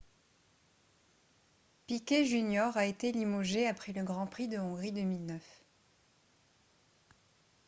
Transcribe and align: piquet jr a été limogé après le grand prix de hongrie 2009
piquet 1.85 2.25
jr 2.25 2.71
a 2.75 2.87
été 2.87 3.11
limogé 3.11 3.67
après 3.67 3.93
le 3.93 4.01
grand 4.03 4.25
prix 4.25 4.47
de 4.47 4.57
hongrie 4.57 4.91
2009 4.91 5.39